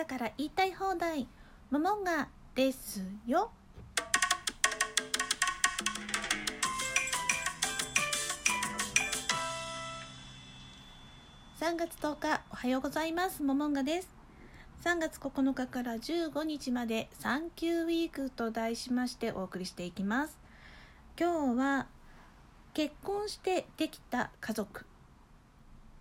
[0.00, 1.28] 朝から言いたい放題
[1.70, 3.50] モモンガですよ。
[11.60, 13.42] 3月10日おはようございます。
[13.42, 14.08] モモンガです。
[14.84, 20.38] 3月9日から15日までサンキューウィークと題しましてお送りしていきます。
[21.20, 21.86] 今日は
[22.72, 24.86] 結婚してできた家族。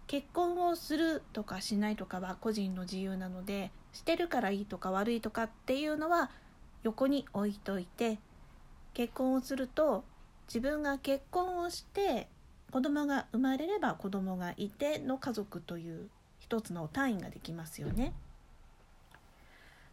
[0.08, 6.30] 結婚をするとかしないとかは個人の自由なのでしてるからいいとか悪いとかっていうのは
[6.84, 8.20] 横に置いといて
[8.94, 10.04] 結婚をすると
[10.48, 12.28] 自分が結婚をして
[12.72, 16.10] 子供が生まれれば子供がいての家族という
[16.40, 18.14] 一つの単位ができますよね。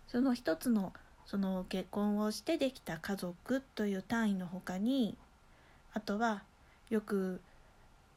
[0.09, 0.93] その一つの
[1.27, 5.17] その結婚をしてできた家族という単位の他に
[5.93, 6.45] あとは
[6.89, 7.41] よく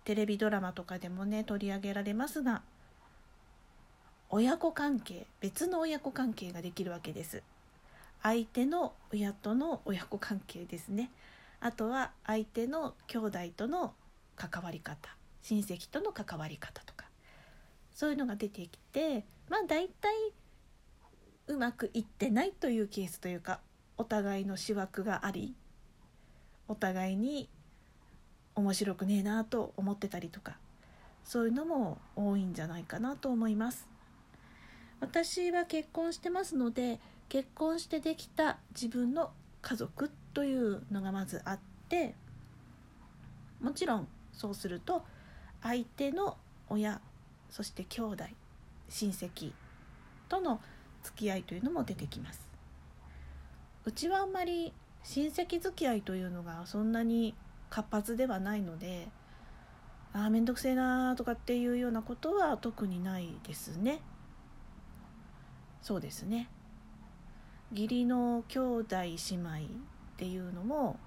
[0.03, 2.61] テレビドラマとかでもね取り上げられますが
[4.29, 7.41] 親子関係別の親子関係ができるわけです。
[8.21, 11.09] 相手の親との親子関係ですね。
[11.59, 13.93] あとは相手の兄弟との
[14.35, 16.99] 関わり方親戚との関わり方とか。
[17.99, 20.13] そういうのが出てきてまあ大体
[21.47, 23.59] うまくいってないというケースというか
[23.97, 25.53] お互いの思惑があり
[26.69, 27.49] お互いに
[28.55, 30.55] 面白くねえなと思ってたりとか
[31.25, 33.88] そういうのも多いんじゃないかなと思います。
[34.99, 42.15] 私は結婚してますので結婚してできた自分の家族というのがまずあって
[43.61, 45.03] もちろんそうすると
[45.61, 46.37] 相手の
[46.69, 47.01] 親
[47.49, 48.23] そして兄弟
[48.89, 49.51] 親戚
[50.27, 50.61] との
[51.03, 52.47] 付き合いというのも出てきます。
[53.85, 57.33] うちはあんまり親戚付き合いというのがそんなに
[57.69, 59.07] 活発ではないので
[60.13, 64.01] ああ面倒くせえなとかっていうようなことは特にないですね。
[65.81, 66.49] そうですね。
[67.71, 69.59] 義理の兄弟姉妹っ
[70.17, 70.99] ていうのも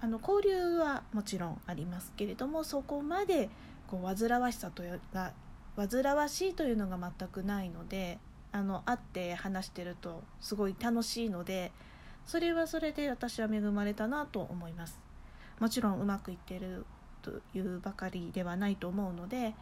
[0.00, 3.50] あの交流はもちろんありますけれどもそこまで
[3.86, 5.32] こう煩わしさというが
[5.76, 8.18] 煩わしいというのが全くないので
[8.52, 11.72] あの会って話してるとすごい楽しいので
[12.26, 14.98] それはそれで私は恵まれたなと思います。
[15.58, 16.86] もちろんうまくいってる
[17.20, 19.54] というばかりではないと思うので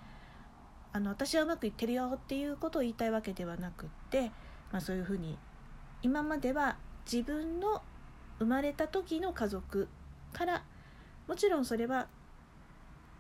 [0.93, 4.31] あの私はうまくいってるよっていうことを言いたいわけではなくって、
[4.73, 5.39] まあ、そういうふうに
[6.03, 6.77] 今までは
[7.11, 7.83] 自分の
[8.39, 9.89] 生まれた時の家族
[10.33, 10.63] から
[11.27, 12.07] もちろんそれは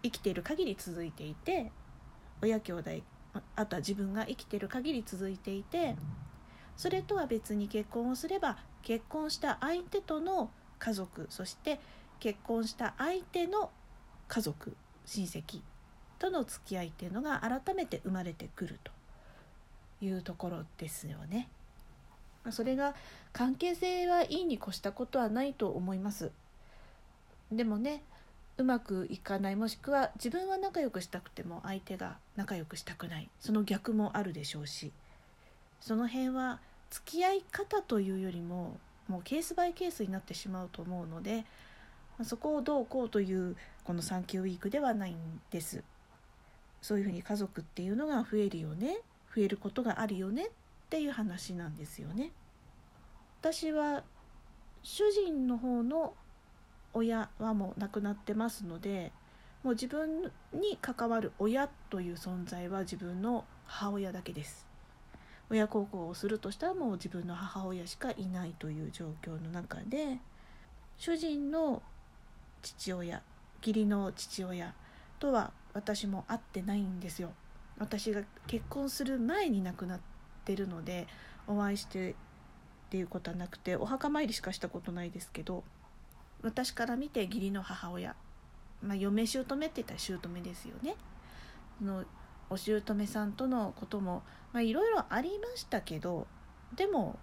[0.02, 1.72] 生きている限り続いていて
[2.40, 2.90] 親兄弟
[3.56, 5.96] あとは自分が生きている限り続いていて
[6.76, 11.80] それとは別に結婚をすれば結婚した相手との家族そして
[12.20, 13.70] 結婚した相手の
[14.28, 15.60] 家族親戚
[16.18, 18.92] との付き合いっていうのが改めて生まれてくると
[20.04, 21.48] いうところですよね。
[22.50, 22.94] それが
[23.32, 26.30] 関係性はいいに越したことはないと思います。
[27.52, 28.02] でもね
[28.58, 34.92] うまくいかないもしくは自分は仲良くしたくても相手が仲良くしたくないその逆もあるでしょうし
[35.80, 36.58] その辺は
[36.90, 41.44] 付き合い方というよりももうケースバイケースになってしまうと思うので
[42.24, 45.16] そこをどうこうというこの産休ウィークではないん
[45.50, 45.84] です
[46.80, 48.98] そういうふうに家族っていうのが増えるよね。
[49.34, 50.46] 増えることがあるよね。
[50.46, 50.48] っ
[50.88, 52.32] ていう話なんですよね。
[53.40, 54.02] 私は
[54.82, 56.14] 主人の方の
[56.94, 59.12] 親はもう亡くなってますので
[59.62, 64.66] もう自分に関わる親という存在は自分の母親だけです。
[65.50, 70.18] 親孝行をするとしたらもう自分の母親しかいないという状況の中で
[70.98, 71.82] 主人の
[72.62, 73.22] 父親
[73.60, 74.74] 義理の父親
[75.18, 77.30] とは私も会ってないんですよ。
[77.78, 80.00] 私が結婚する前に亡くなっ
[80.44, 81.06] てるので
[81.46, 82.14] お会いしてっ
[82.90, 85.62] ていうことはなくてお墓参りしかしたことないですけど
[86.42, 88.16] 私から見て義理の母親、
[88.82, 90.96] まあ、嫁姑って言ったら姑ですよね。
[91.80, 92.04] の
[92.50, 94.22] お姑さんとのことも
[94.54, 96.26] いろいろありましたけど
[96.74, 97.18] でも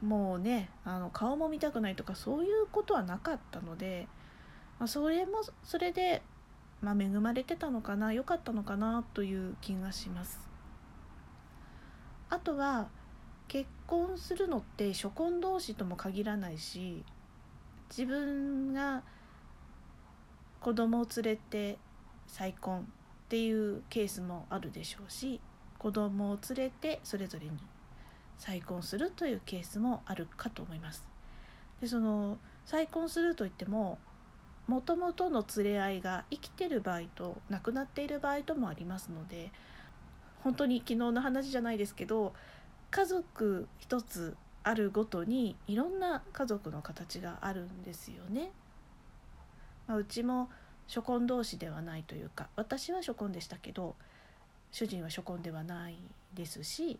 [0.00, 4.06] もうねあの顔も見たくないとかそういうことはなかったので、
[4.78, 6.22] まあ、それもそれで、
[6.80, 10.48] まあ、恵まれてたのかな良かったのかなという気がします。
[12.30, 12.88] あとは
[13.48, 17.02] 結婚するのって初婚同士とも限らないし
[17.88, 19.02] 自分が
[20.60, 21.78] 子供を連れて
[22.26, 22.84] 再婚っ
[23.28, 25.40] ていうケースもあるでしょうし
[25.78, 27.52] 子供を連れてそれぞれに
[28.36, 31.04] 再婚するというケースもあるかと思います。
[31.80, 33.98] でその再婚するといっても
[34.68, 39.50] もともとの連れ合いが生きてる場合と亡くなっている場合ともありますので
[40.44, 42.34] 本当に昨日の話じゃないですけど
[42.90, 48.50] 家族一つあるごとにいろんな家族の形があるんですよね。
[49.86, 50.50] まあ、うちも
[50.86, 53.96] 初婚同士ではないというか私は初婚でしたけど
[54.70, 55.98] 主人は初婚ではない
[56.34, 56.98] ですし、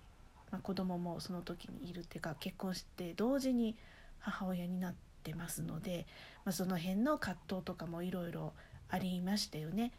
[0.51, 3.77] まあ、子供もその時にいるっていうか結婚して同時に
[4.21, 6.07] 母親になってますので、
[6.45, 8.53] まあ、その辺の葛藤とかもいろいろ
[8.89, 9.93] ありましたよね。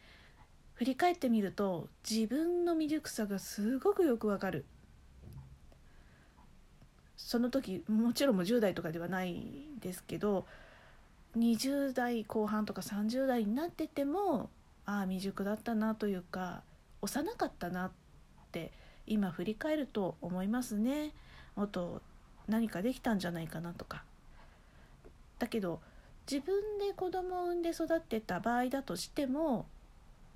[0.73, 4.65] 振り返ってみると自分の未熟さがすごくよくわかる
[7.17, 9.43] その時もちろんもう10代とかではない
[9.81, 10.45] ですけど
[11.37, 14.49] 20代後半とか30代になってても
[14.85, 16.63] ああ未熟だったなというか
[17.01, 17.91] 幼かったなっ
[18.53, 18.71] て
[19.05, 21.13] 今振り返ると思いますね。
[21.55, 22.01] もっと
[22.47, 24.03] 何かできたんじゃないかなとか。
[25.39, 25.79] だけど
[26.29, 29.65] 自分で子供を産んで育ってた場合だとしても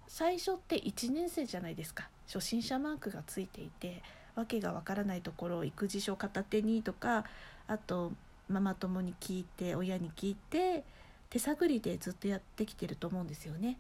[0.08, 4.02] 最初って1年生じゃないですか初心者マークがついていて
[4.36, 7.26] 訳がわからないところを育児書片手にとか
[7.68, 8.12] あと
[8.50, 10.84] ママ友に聞いて親に聞いて
[11.30, 13.78] 手探りでずっとやってきてると思うんですよね。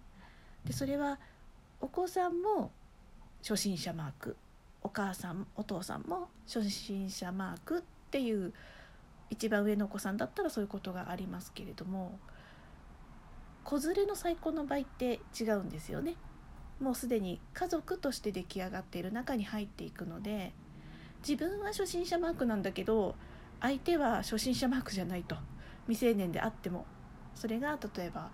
[0.65, 1.19] でそれは
[1.81, 2.71] お子さんも
[3.41, 4.37] 初心者マーク
[4.81, 8.53] お母さんお父さんも初心者マークっていう
[9.33, 12.19] 一番上のお子さんだったらそういうことがありますけれども
[13.63, 16.15] 子連れの最高の場合って違うんですよね。
[16.79, 20.53] もうすでに家族として出来上がっている中に入っていくので
[21.27, 23.15] 自分は初心者マークなんだけど
[23.61, 25.37] 相手は初心者マークじゃないと
[25.87, 26.85] 未成年であっても
[27.35, 28.31] それが例えば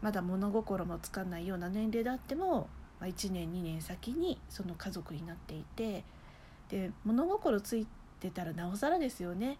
[0.00, 2.68] まだ物心もつかないような年齢であっても
[3.00, 6.04] 1年2年先にその家族になっていて
[6.70, 7.86] で物心つい
[8.20, 9.58] てたらなおさらですよね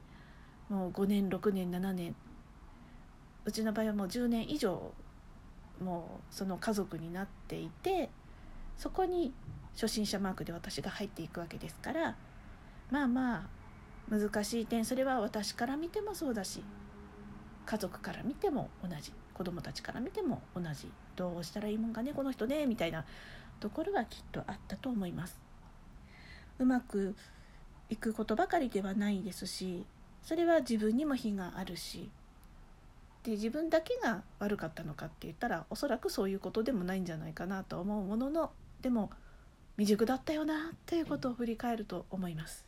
[0.69, 2.15] もう5年6年7年
[3.45, 4.93] うちの場合はもう10年以上
[5.83, 8.09] もうその家族になっていて
[8.77, 9.33] そこに
[9.75, 12.17] 初心者マークで私が入っていくわけですから
[12.91, 13.43] まあまあ
[14.09, 16.63] 難しい点それは私から見てもそうだし
[17.67, 23.05] 家族から見ても同じ子供たちから見ても同じどうしたらいいもんかねこの人ねみたいな
[23.61, 25.41] ところはきっとあったと思います。
[26.59, 27.17] うまく
[27.89, 29.87] いくことばかりではないですし
[30.25, 32.11] それは自分にも非があるし
[33.23, 38.51] で自分だけが悪かったのかって言ったらおそらくそういうことでもないんじゃないかなと思うものの
[38.83, 39.11] でも
[39.77, 42.65] 未熟だったよなということを振り返ると思います。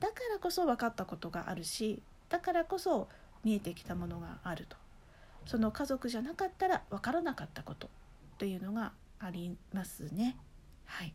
[0.00, 3.08] だからこそ分かったことがあるしだからこそ
[3.44, 4.76] 見えてきたものがあると。
[5.46, 7.88] その家族じゃなかったら分からなかったこと
[8.38, 10.36] というのがありますね。
[10.86, 11.14] はい。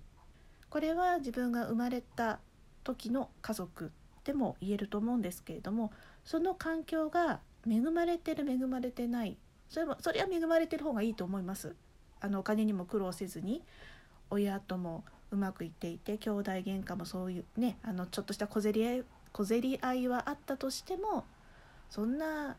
[0.70, 2.40] これは自分が生まれた
[2.84, 3.92] 時の家族
[4.24, 5.92] でも言えると思うんですけれども
[6.24, 9.38] その環境が恵まれてる恵まれてない
[9.70, 11.76] それもそれは恵まれてる方がいいと思います。
[12.20, 13.64] あのお金にも苦労せずに
[14.30, 21.26] 親ともうまくいっていて兄弟喧嘩もそういうねあのちょっとした小競り合い小競り合いはあったとしても
[21.90, 22.58] そんな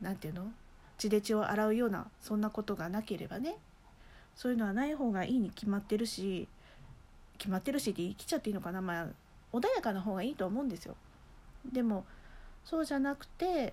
[0.00, 0.52] 何て言うの
[0.96, 3.56] 血で血を洗うようなそんなことがなければね
[4.36, 6.46] そういうのはない方がいいに決まってるし
[7.38, 8.80] 決まってるしって言い切っちゃっていいのかな。
[8.80, 9.06] まあ
[9.54, 10.96] 穏やかな方がいいと思うんですよ。
[11.72, 12.04] でも
[12.64, 13.72] そうじゃなくて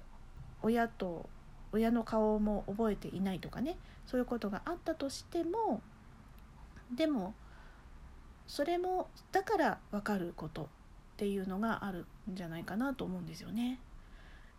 [0.62, 1.28] 親と
[1.74, 5.82] 親の顔も覚えていないとかねそういうことがあったとしても
[6.96, 7.34] でも
[8.48, 10.68] それもだから分かることっ
[11.18, 13.80] ていうのがあるんじゃないかなと思うんですよね。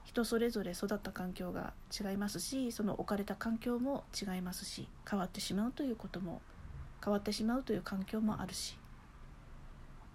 [0.05, 6.43] 人それぞれ育った環境が違いますしその置かれた環境も違いますし変わってしまうということも
[7.05, 8.77] 変わってしまうという環境もあるし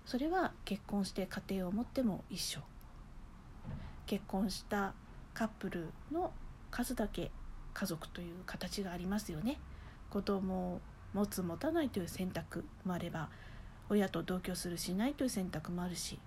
[0.07, 2.61] それは結婚して家庭を持っても一緒。
[4.05, 4.93] 結婚した
[5.33, 6.31] カップルの
[6.71, 7.29] 数だけ
[7.73, 9.59] 家族という形がありますよね。
[10.09, 10.81] 子供を
[11.13, 13.29] 持つ持たないという選択もあれば
[13.89, 16.19] 親と同居するしないという選択もあるし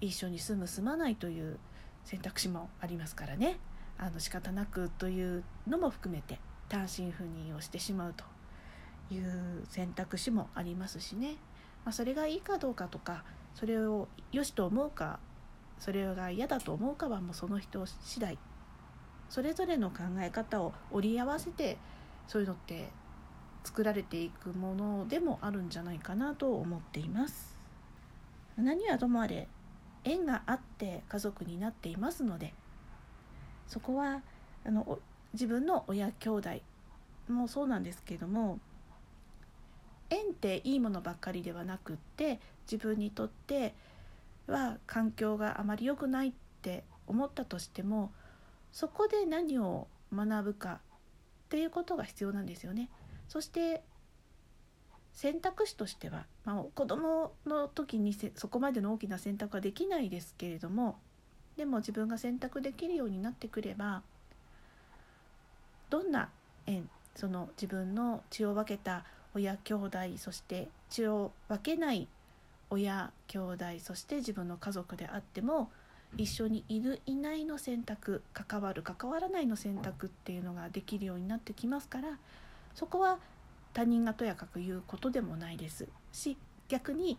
[0.00, 1.60] 一緒に住む住まないという
[2.04, 3.60] 選択肢もありますからね。
[3.98, 8.24] あの仕方なくというのも含めて単身赴任をしてしまうと
[9.14, 11.36] いう選択肢もありますしね、
[11.86, 13.22] まあ、それがいいかどうかとか
[13.54, 15.20] それを良しと思うか
[15.78, 18.38] それが嫌だと思うかはもうその人次第。
[19.28, 21.78] それぞれの考え方を折り合わせて
[22.28, 22.90] そういうのって
[23.64, 27.56] 作られていくものでもあるんじゃないかなと思っています。
[28.56, 29.48] 何はともあれ
[30.04, 32.54] 縁があって家族になっていますので
[33.66, 34.22] そこは
[34.64, 34.98] あの
[35.34, 36.50] 自分の親兄弟
[37.28, 38.58] もそうなんですけども
[40.10, 43.74] 縁っていいものばっかりではなくって自分にとって
[44.46, 46.32] は環境があまり良くないっ
[46.62, 48.12] て思ったとしても
[48.72, 50.80] そこで何を学ぶか
[51.46, 52.90] っていうことが必要なんですよね。
[53.28, 53.82] そして
[55.12, 60.98] 選択肢としては、まあ、子供の時にそこまでの大きな選択はできないですけれども
[61.56, 64.02] でも自分が選択できるようになってくれば
[65.88, 66.28] どんな
[66.66, 69.04] 縁その自分の血を分けた
[69.36, 72.08] 親兄弟そして血を分けない
[72.70, 75.70] 親兄弟そして自分の家族であっても
[76.16, 82.18] 一緒にいるいないの選択関わる関わらないの選択っていうのができるようになってきますから
[82.74, 83.18] そこは
[83.74, 85.86] 他人がとやかく言うことでもないです。
[86.12, 86.38] し
[86.68, 87.18] 逆に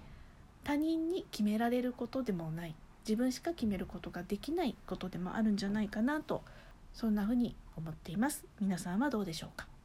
[0.63, 2.73] 他人に決められることでもない。
[3.07, 6.41] 自分しか決めることができないことでもあるんじゃないかなと
[6.93, 8.43] そんなふうに思っています。
[8.59, 9.76] 皆さんはどうでしょうか？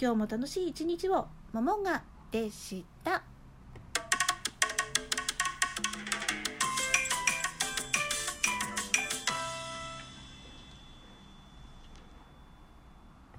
[0.00, 3.22] 今日も楽しい一日をももんがでした。